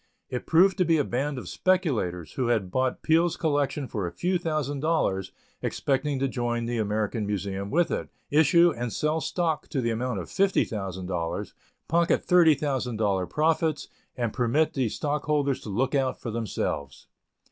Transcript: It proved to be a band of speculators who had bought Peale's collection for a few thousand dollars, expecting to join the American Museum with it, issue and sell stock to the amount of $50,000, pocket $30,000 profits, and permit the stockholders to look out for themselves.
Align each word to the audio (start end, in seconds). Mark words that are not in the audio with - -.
It 0.29 0.47
proved 0.47 0.79
to 0.79 0.83
be 0.83 0.97
a 0.97 1.03
band 1.03 1.37
of 1.37 1.47
speculators 1.47 2.31
who 2.33 2.47
had 2.47 2.71
bought 2.71 3.03
Peale's 3.03 3.37
collection 3.37 3.85
for 3.87 4.07
a 4.07 4.11
few 4.11 4.39
thousand 4.39 4.79
dollars, 4.79 5.31
expecting 5.61 6.17
to 6.17 6.27
join 6.27 6.65
the 6.65 6.79
American 6.79 7.27
Museum 7.27 7.69
with 7.69 7.91
it, 7.91 8.09
issue 8.31 8.73
and 8.75 8.91
sell 8.91 9.21
stock 9.21 9.67
to 9.67 9.79
the 9.79 9.91
amount 9.91 10.19
of 10.19 10.25
$50,000, 10.27 11.53
pocket 11.87 12.25
$30,000 12.25 13.29
profits, 13.29 13.89
and 14.15 14.33
permit 14.33 14.73
the 14.73 14.89
stockholders 14.89 15.59
to 15.61 15.69
look 15.69 15.93
out 15.93 16.19
for 16.19 16.31
themselves. 16.31 17.05